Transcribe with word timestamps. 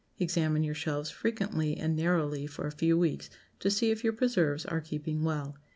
Examine 0.17 0.63
your 0.63 0.73
shelves 0.73 1.11
frequently 1.11 1.77
and 1.77 1.95
narrowly 1.95 2.47
for 2.47 2.65
a 2.65 2.71
few 2.71 2.97
weeks 2.97 3.29
to 3.59 3.69
see 3.69 3.91
if 3.91 4.03
your 4.03 4.13
preserves 4.13 4.65
are 4.65 4.81
keeping 4.81 5.21
well. 5.23 5.55